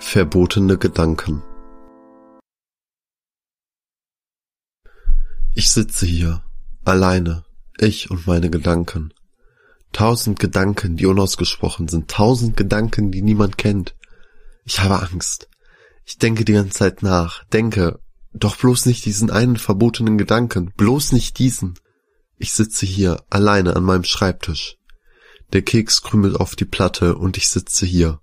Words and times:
Verbotene 0.00 0.76
Gedanken 0.76 1.42
Ich 5.54 5.70
sitze 5.70 6.06
hier, 6.06 6.42
alleine, 6.84 7.44
ich 7.78 8.10
und 8.10 8.26
meine 8.26 8.50
Gedanken. 8.50 9.12
Tausend 9.92 10.40
Gedanken, 10.40 10.96
die 10.96 11.06
unausgesprochen 11.06 11.86
sind, 11.86 12.10
tausend 12.10 12.56
Gedanken, 12.56 13.12
die 13.12 13.22
niemand 13.22 13.58
kennt. 13.58 13.94
Ich 14.64 14.80
habe 14.80 15.00
Angst. 15.00 15.48
Ich 16.06 16.18
denke 16.18 16.44
die 16.44 16.54
ganze 16.54 16.78
Zeit 16.78 17.02
nach, 17.02 17.44
denke, 17.52 18.00
doch 18.32 18.56
bloß 18.56 18.86
nicht 18.86 19.04
diesen 19.04 19.30
einen 19.30 19.58
verbotenen 19.58 20.18
Gedanken, 20.18 20.72
bloß 20.76 21.12
nicht 21.12 21.38
diesen. 21.38 21.78
Ich 22.36 22.52
sitze 22.52 22.86
hier, 22.86 23.22
alleine 23.28 23.76
an 23.76 23.84
meinem 23.84 24.04
Schreibtisch. 24.04 24.76
Der 25.52 25.62
Keks 25.62 26.02
krümelt 26.02 26.36
auf 26.36 26.56
die 26.56 26.64
Platte 26.64 27.16
und 27.16 27.36
ich 27.36 27.48
sitze 27.48 27.86
hier. 27.86 28.20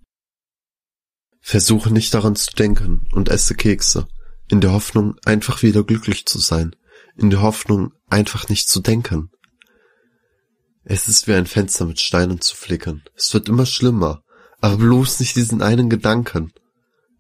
Versuche 1.42 1.92
nicht 1.92 2.14
daran 2.14 2.36
zu 2.36 2.52
denken 2.52 3.08
und 3.12 3.30
esse 3.30 3.56
Kekse, 3.56 4.08
in 4.50 4.62
der 4.62 4.72
Hoffnung, 4.72 5.16
einfach 5.26 5.64
wieder 5.64 5.84
glücklich 5.84 6.26
zu 6.26 6.40
sein, 6.40 6.76
in 7.16 7.30
der 7.30 7.42
Hoffnung, 7.42 7.94
einfach 8.10 8.50
nicht 8.50 8.70
zu 8.70 8.80
denken. 8.80 9.30
Es 10.84 11.08
ist 11.08 11.28
wie 11.28 11.34
ein 11.34 11.48
Fenster 11.48 11.86
mit 11.86 12.00
Steinen 12.00 12.40
zu 12.40 12.56
flickern. 12.56 13.04
Es 13.16 13.34
wird 13.34 13.50
immer 13.50 13.66
schlimmer, 13.66 14.24
aber 14.62 14.78
bloß 14.78 15.20
nicht 15.20 15.36
diesen 15.36 15.62
einen 15.62 15.90
Gedanken. 15.90 16.54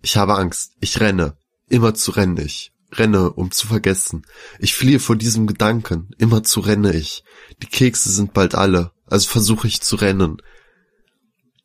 Ich 0.01 0.15
habe 0.15 0.37
Angst, 0.37 0.73
ich 0.79 0.99
renne, 1.01 1.37
immer 1.67 1.93
zu 1.93 2.11
renne 2.11 2.43
ich, 2.43 2.71
renne, 2.93 3.31
um 3.33 3.51
zu 3.51 3.67
vergessen. 3.67 4.25
Ich 4.59 4.73
fliehe 4.73 4.99
vor 4.99 5.17
diesem 5.17 5.47
Gedanken, 5.47 6.11
immer 6.17 6.43
zu 6.43 6.61
renne 6.61 6.95
ich. 6.95 7.23
Die 7.61 7.67
Kekse 7.67 8.09
sind 8.09 8.33
bald 8.33 8.55
alle, 8.55 8.91
also 9.05 9.27
versuche 9.27 9.67
ich 9.67 9.81
zu 9.81 9.97
rennen. 9.97 10.37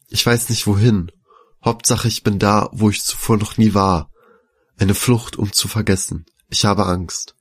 Ich 0.08 0.26
weiß 0.26 0.50
nicht 0.50 0.66
wohin, 0.66 1.12
Hauptsache 1.64 2.08
ich 2.08 2.22
bin 2.22 2.38
da, 2.38 2.68
wo 2.72 2.90
ich 2.90 3.04
zuvor 3.04 3.36
noch 3.36 3.56
nie 3.56 3.74
war. 3.74 4.10
Eine 4.78 4.94
Flucht, 4.94 5.36
um 5.36 5.52
zu 5.52 5.68
vergessen. 5.68 6.26
Ich 6.48 6.64
habe 6.64 6.86
Angst. 6.86 7.36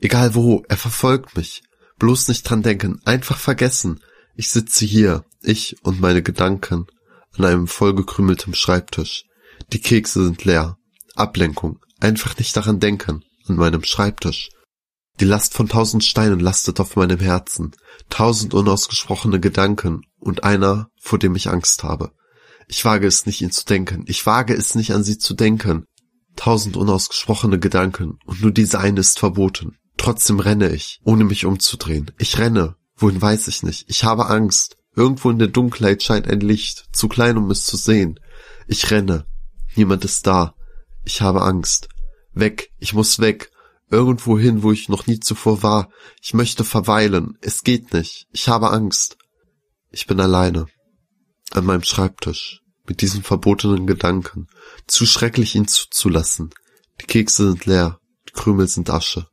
Egal 0.00 0.34
wo, 0.34 0.64
er 0.68 0.76
verfolgt 0.76 1.36
mich. 1.36 1.62
Bloß 1.98 2.28
nicht 2.28 2.42
dran 2.42 2.62
denken, 2.62 3.00
einfach 3.04 3.38
vergessen. 3.38 4.00
Ich 4.36 4.50
sitze 4.50 4.84
hier, 4.84 5.24
ich 5.42 5.76
und 5.82 6.00
meine 6.00 6.22
Gedanken, 6.22 6.86
an 7.36 7.44
einem 7.44 7.66
vollgekrümeltem 7.66 8.54
Schreibtisch. 8.54 9.24
Die 9.72 9.80
Kekse 9.80 10.24
sind 10.24 10.44
leer. 10.44 10.76
Ablenkung. 11.16 11.80
Einfach 12.00 12.38
nicht 12.38 12.56
daran 12.56 12.78
denken, 12.78 13.24
an 13.46 13.56
meinem 13.56 13.82
Schreibtisch. 13.82 14.50
Die 15.18 15.24
Last 15.24 15.54
von 15.54 15.68
tausend 15.68 16.04
Steinen 16.04 16.38
lastet 16.38 16.78
auf 16.78 16.94
meinem 16.94 17.18
Herzen. 17.18 17.74
Tausend 18.08 18.54
unausgesprochene 18.54 19.40
Gedanken 19.40 20.02
und 20.20 20.44
einer, 20.44 20.90
vor 21.00 21.18
dem 21.18 21.34
ich 21.34 21.48
Angst 21.48 21.82
habe. 21.82 22.12
Ich 22.70 22.84
wage 22.84 23.06
es 23.06 23.24
nicht, 23.24 23.40
ihn 23.40 23.50
zu 23.50 23.64
denken. 23.64 24.04
Ich 24.06 24.26
wage 24.26 24.54
es 24.54 24.74
nicht, 24.74 24.92
an 24.92 25.02
sie 25.02 25.16
zu 25.16 25.32
denken. 25.32 25.86
Tausend 26.36 26.76
unausgesprochene 26.76 27.58
Gedanken, 27.58 28.18
und 28.26 28.42
nur 28.42 28.52
diese 28.52 28.78
eine 28.78 29.00
ist 29.00 29.18
verboten. 29.18 29.78
Trotzdem 29.96 30.38
renne 30.38 30.68
ich, 30.70 31.00
ohne 31.02 31.24
mich 31.24 31.46
umzudrehen. 31.46 32.12
Ich 32.18 32.38
renne. 32.38 32.76
Wohin 32.94 33.20
weiß 33.20 33.48
ich 33.48 33.62
nicht. 33.62 33.86
Ich 33.88 34.04
habe 34.04 34.26
Angst. 34.26 34.76
Irgendwo 34.94 35.30
in 35.30 35.38
der 35.38 35.48
Dunkelheit 35.48 36.02
scheint 36.02 36.28
ein 36.28 36.40
Licht, 36.40 36.84
zu 36.92 37.08
klein, 37.08 37.38
um 37.38 37.50
es 37.50 37.64
zu 37.64 37.76
sehen. 37.76 38.20
Ich 38.66 38.90
renne. 38.90 39.24
Niemand 39.74 40.04
ist 40.04 40.26
da. 40.26 40.54
Ich 41.04 41.22
habe 41.22 41.42
Angst. 41.42 41.88
Weg. 42.34 42.70
Ich 42.78 42.92
muss 42.92 43.18
weg. 43.18 43.50
Irgendwo 43.90 44.38
hin, 44.38 44.62
wo 44.62 44.72
ich 44.72 44.90
noch 44.90 45.06
nie 45.06 45.20
zuvor 45.20 45.62
war. 45.62 45.88
Ich 46.22 46.34
möchte 46.34 46.64
verweilen. 46.64 47.38
Es 47.40 47.62
geht 47.62 47.94
nicht. 47.94 48.26
Ich 48.30 48.48
habe 48.48 48.70
Angst. 48.70 49.16
Ich 49.90 50.06
bin 50.06 50.20
alleine 50.20 50.66
an 51.52 51.64
meinem 51.64 51.82
Schreibtisch 51.82 52.62
mit 52.86 53.02
diesem 53.02 53.22
verbotenen 53.22 53.86
Gedanken. 53.86 54.48
Zu 54.86 55.06
schrecklich 55.06 55.54
ihn 55.54 55.68
zuzulassen. 55.68 56.50
Die 57.00 57.06
Kekse 57.06 57.48
sind 57.48 57.66
leer, 57.66 58.00
die 58.28 58.32
Krümel 58.32 58.66
sind 58.66 58.90
Asche. 58.90 59.26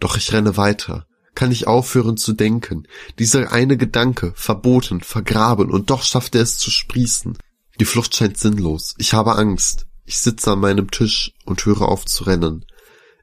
Doch 0.00 0.16
ich 0.16 0.32
renne 0.32 0.56
weiter, 0.56 1.06
kann 1.34 1.52
ich 1.52 1.66
aufhören 1.66 2.16
zu 2.16 2.32
denken. 2.32 2.88
Dieser 3.18 3.52
eine 3.52 3.76
Gedanke, 3.76 4.32
verboten, 4.34 5.00
vergraben, 5.00 5.70
und 5.70 5.90
doch 5.90 6.02
schafft 6.02 6.34
er 6.34 6.42
es 6.42 6.58
zu 6.58 6.70
sprießen. 6.70 7.38
Die 7.78 7.84
Flucht 7.84 8.16
scheint 8.16 8.38
sinnlos. 8.38 8.94
Ich 8.98 9.12
habe 9.12 9.36
Angst. 9.36 9.86
Ich 10.04 10.18
sitze 10.18 10.52
an 10.52 10.60
meinem 10.60 10.90
Tisch 10.90 11.32
und 11.44 11.64
höre 11.66 11.82
auf 11.82 12.06
zu 12.06 12.24
rennen. 12.24 12.64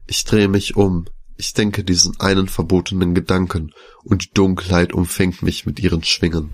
Ich 0.06 0.26
drehe 0.26 0.48
mich 0.48 0.76
um. 0.76 1.06
Ich 1.38 1.54
denke 1.54 1.84
diesen 1.84 2.20
einen 2.20 2.48
verbotenen 2.48 3.16
Gedanken, 3.16 3.74
und 4.04 4.24
die 4.24 4.34
Dunkelheit 4.34 4.94
umfängt 4.94 5.42
mich 5.42 5.66
mit 5.66 5.80
ihren 5.80 6.04
Schwingen. 6.04 6.54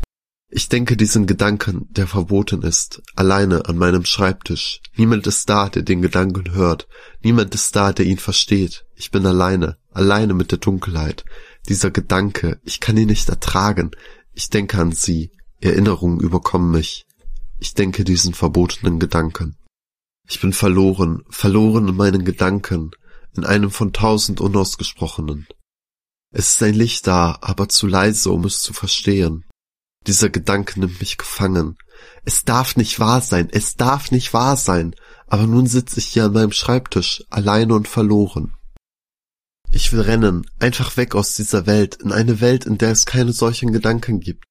Ich 0.52 0.68
denke 0.68 0.98
diesen 0.98 1.28
Gedanken, 1.28 1.88
der 1.92 2.08
verboten 2.08 2.64
ist, 2.64 3.04
alleine 3.16 3.68
an 3.68 3.78
meinem 3.78 4.04
Schreibtisch. 4.04 4.82
Niemand 4.96 5.28
ist 5.28 5.48
da, 5.48 5.70
der 5.70 5.84
den 5.84 6.02
Gedanken 6.02 6.54
hört. 6.54 6.88
Niemand 7.22 7.54
ist 7.54 7.76
da, 7.76 7.94
der 7.94 8.08
ihn 8.08 8.18
versteht. 8.18 8.86
Ich 8.96 9.12
bin 9.12 9.28
alleine, 9.28 9.78
alleine 9.92 10.34
mit 10.34 10.52
der 10.52 10.58
Dunkelheit. 10.58 11.24
Dieser 11.68 11.92
Gedanke, 11.92 12.60
ich 12.64 12.80
kann 12.80 12.98
ihn 12.98 13.10
nicht 13.10 13.30
ertragen. 13.30 13.92
Ich 14.34 14.50
denke 14.50 14.80
an 14.80 14.92
sie. 14.92 15.32
Erinnerungen 15.62 16.20
überkommen 16.20 16.72
mich. 16.72 17.06
Ich 17.60 17.76
denke 17.76 18.04
diesen 18.04 18.34
verbotenen 18.34 18.98
Gedanken. 18.98 19.56
Ich 20.28 20.42
bin 20.42 20.54
verloren, 20.54 21.24
verloren 21.30 21.90
in 21.90 21.96
meinen 21.96 22.26
Gedanken, 22.26 22.92
in 23.36 23.46
einem 23.46 23.70
von 23.70 23.94
tausend 23.94 24.42
unausgesprochenen. 24.42 25.48
Es 26.32 26.54
ist 26.54 26.64
ein 26.64 26.74
Licht 26.74 27.06
da, 27.06 27.38
aber 27.42 27.70
zu 27.70 27.86
leise, 27.86 28.32
um 28.32 28.46
es 28.46 28.62
zu 28.62 28.74
verstehen. 28.74 29.46
Dieser 30.10 30.30
Gedanke 30.30 30.80
nimmt 30.80 31.02
mich 31.02 31.20
gefangen. 31.20 31.78
Es 32.26 32.44
darf 32.44 32.76
nicht 32.76 33.00
wahr 33.00 33.22
sein, 33.22 33.48
es 33.52 33.76
darf 33.76 34.10
nicht 34.10 34.34
wahr 34.34 34.58
sein. 34.58 34.96
Aber 35.28 35.46
nun 35.46 35.68
sitze 35.68 36.00
ich 36.00 36.08
hier 36.08 36.26
an 36.26 36.34
meinem 36.34 36.52
Schreibtisch, 36.52 37.24
alleine 37.30 37.76
und 37.76 37.88
verloren. 37.88 38.56
Ich 39.72 39.94
will 39.94 40.02
rennen, 40.02 40.50
einfach 40.58 40.98
weg 40.98 41.14
aus 41.14 41.36
dieser 41.36 41.68
Welt, 41.68 41.94
in 42.02 42.12
eine 42.12 42.42
Welt, 42.42 42.66
in 42.66 42.80
der 42.80 42.90
es 42.90 43.06
keine 43.06 43.34
solchen 43.34 43.72
Gedanken 43.72 44.20
gibt. 44.20 44.46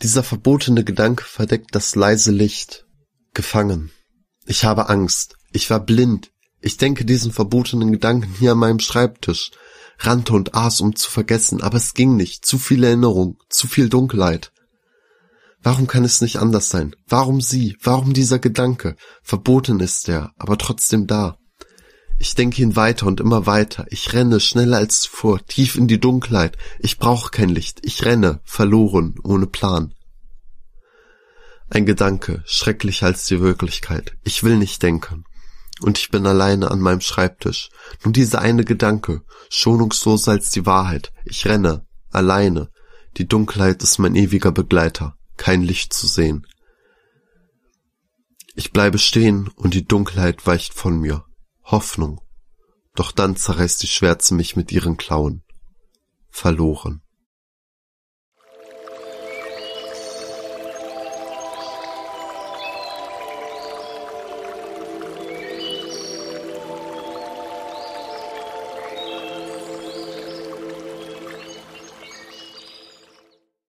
Dieser 0.00 0.22
verbotene 0.22 0.84
Gedanke 0.84 1.24
verdeckt 1.24 1.74
das 1.74 1.94
leise 1.94 2.30
Licht. 2.30 2.86
Gefangen. 3.34 3.92
Ich 4.46 4.64
habe 4.64 4.88
Angst. 4.88 5.36
Ich 5.52 5.68
war 5.68 5.80
blind. 5.80 6.32
Ich 6.62 6.78
denke 6.78 7.04
diesen 7.04 7.30
verbotenen 7.30 7.92
Gedanken 7.92 8.34
hier 8.38 8.52
an 8.52 8.58
meinem 8.58 8.80
Schreibtisch, 8.80 9.50
rannte 9.98 10.32
und 10.32 10.54
aß, 10.54 10.80
um 10.80 10.96
zu 10.96 11.10
vergessen, 11.10 11.60
aber 11.60 11.76
es 11.76 11.92
ging 11.92 12.16
nicht. 12.16 12.46
Zu 12.46 12.56
viel 12.56 12.82
Erinnerung, 12.84 13.36
zu 13.50 13.68
viel 13.68 13.90
Dunkelheit. 13.90 14.50
Warum 15.62 15.86
kann 15.86 16.04
es 16.04 16.20
nicht 16.20 16.38
anders 16.38 16.68
sein? 16.68 16.94
Warum 17.06 17.40
sie? 17.40 17.76
Warum 17.82 18.12
dieser 18.12 18.38
Gedanke? 18.38 18.96
Verboten 19.22 19.80
ist 19.80 20.08
er, 20.08 20.32
aber 20.36 20.58
trotzdem 20.58 21.06
da. 21.06 21.36
Ich 22.18 22.34
denke 22.34 22.62
ihn 22.62 22.76
weiter 22.76 23.06
und 23.06 23.20
immer 23.20 23.46
weiter. 23.46 23.86
Ich 23.90 24.12
renne 24.12 24.40
schneller 24.40 24.78
als 24.78 25.00
zuvor, 25.00 25.44
tief 25.46 25.76
in 25.76 25.88
die 25.88 26.00
Dunkelheit. 26.00 26.56
Ich 26.78 26.98
brauche 26.98 27.30
kein 27.30 27.48
Licht. 27.48 27.80
Ich 27.82 28.04
renne, 28.04 28.40
verloren, 28.44 29.14
ohne 29.22 29.46
Plan. 29.46 29.94
Ein 31.68 31.86
Gedanke, 31.86 32.42
schrecklicher 32.44 33.06
als 33.06 33.26
die 33.26 33.40
Wirklichkeit. 33.40 34.12
Ich 34.24 34.44
will 34.44 34.56
nicht 34.56 34.82
denken 34.82 35.24
und 35.82 35.98
ich 35.98 36.10
bin 36.10 36.26
alleine 36.26 36.70
an 36.70 36.80
meinem 36.80 37.00
Schreibtisch. 37.00 37.70
Nur 38.04 38.12
dieser 38.12 38.40
eine 38.40 38.64
Gedanke, 38.64 39.22
schonungsloser 39.50 40.32
als 40.32 40.50
die 40.50 40.66
Wahrheit. 40.66 41.12
Ich 41.24 41.46
renne, 41.46 41.86
alleine. 42.10 42.68
Die 43.16 43.26
Dunkelheit 43.26 43.82
ist 43.82 43.98
mein 43.98 44.14
ewiger 44.14 44.52
Begleiter, 44.52 45.16
kein 45.42 45.62
Licht 45.62 45.92
zu 45.92 46.06
sehen. 46.06 46.46
Ich 48.54 48.70
bleibe 48.70 48.98
stehen 48.98 49.48
und 49.56 49.74
die 49.74 49.84
Dunkelheit 49.84 50.46
weicht 50.46 50.72
von 50.72 51.00
mir. 51.00 51.24
Hoffnung. 51.64 52.20
Doch 52.94 53.10
dann 53.10 53.34
zerreißt 53.34 53.82
die 53.82 53.88
Schwärze 53.88 54.34
mich 54.36 54.54
mit 54.54 54.70
ihren 54.70 54.96
Klauen. 54.96 55.42
Verloren. 56.28 57.02